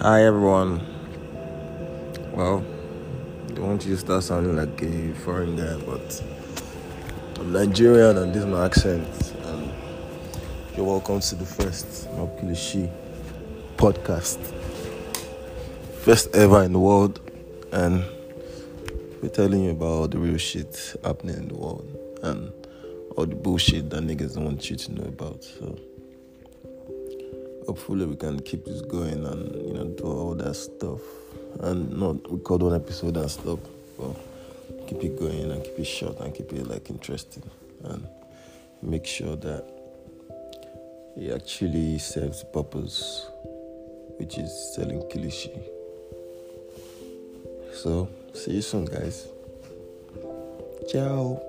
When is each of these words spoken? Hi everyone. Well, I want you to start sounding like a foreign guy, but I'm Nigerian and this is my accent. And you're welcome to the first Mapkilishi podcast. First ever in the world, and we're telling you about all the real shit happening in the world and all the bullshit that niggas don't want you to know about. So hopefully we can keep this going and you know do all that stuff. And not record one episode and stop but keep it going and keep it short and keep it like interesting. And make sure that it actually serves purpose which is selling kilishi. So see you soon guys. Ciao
Hi 0.00 0.22
everyone. 0.22 0.80
Well, 2.32 2.64
I 3.56 3.58
want 3.58 3.84
you 3.84 3.96
to 3.96 4.00
start 4.00 4.22
sounding 4.22 4.54
like 4.54 4.80
a 4.80 5.12
foreign 5.24 5.56
guy, 5.56 5.76
but 5.84 6.22
I'm 7.40 7.52
Nigerian 7.52 8.16
and 8.16 8.32
this 8.32 8.44
is 8.44 8.46
my 8.46 8.66
accent. 8.66 9.08
And 9.42 9.72
you're 10.76 10.86
welcome 10.86 11.18
to 11.18 11.34
the 11.34 11.44
first 11.44 12.08
Mapkilishi 12.10 12.88
podcast. 13.76 14.38
First 16.02 16.32
ever 16.32 16.62
in 16.62 16.74
the 16.74 16.78
world, 16.78 17.18
and 17.72 18.04
we're 19.20 19.30
telling 19.30 19.64
you 19.64 19.72
about 19.72 19.84
all 19.84 20.06
the 20.06 20.18
real 20.18 20.38
shit 20.38 20.94
happening 21.02 21.38
in 21.38 21.48
the 21.48 21.56
world 21.56 21.92
and 22.22 22.52
all 23.16 23.26
the 23.26 23.34
bullshit 23.34 23.90
that 23.90 24.04
niggas 24.04 24.36
don't 24.36 24.44
want 24.44 24.70
you 24.70 24.76
to 24.76 24.92
know 24.92 25.08
about. 25.08 25.42
So 25.42 25.76
hopefully 27.68 28.06
we 28.06 28.16
can 28.16 28.40
keep 28.40 28.64
this 28.64 28.80
going 28.80 29.26
and 29.26 29.54
you 29.66 29.74
know 29.74 29.84
do 29.84 30.04
all 30.04 30.34
that 30.34 30.54
stuff. 30.54 31.00
And 31.60 31.98
not 31.98 32.16
record 32.30 32.62
one 32.62 32.74
episode 32.74 33.16
and 33.16 33.30
stop 33.30 33.60
but 33.98 34.16
keep 34.86 35.04
it 35.04 35.18
going 35.18 35.50
and 35.50 35.62
keep 35.62 35.78
it 35.78 35.84
short 35.84 36.18
and 36.20 36.34
keep 36.34 36.52
it 36.52 36.66
like 36.66 36.88
interesting. 36.88 37.48
And 37.84 38.06
make 38.82 39.06
sure 39.06 39.36
that 39.36 39.64
it 41.16 41.34
actually 41.34 41.98
serves 41.98 42.42
purpose 42.52 43.26
which 44.18 44.38
is 44.38 44.74
selling 44.74 45.00
kilishi. 45.02 45.62
So 47.74 48.08
see 48.32 48.52
you 48.52 48.62
soon 48.62 48.86
guys. 48.86 49.28
Ciao 50.90 51.47